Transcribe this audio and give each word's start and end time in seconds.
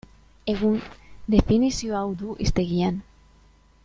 Egun, 0.53 0.79
definizio 1.35 1.93
hau 1.99 2.09
du 2.23 2.33
hiztegian. 2.45 3.01